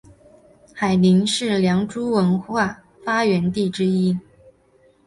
[0.73, 4.17] 海宁是良渚文化发源地之一。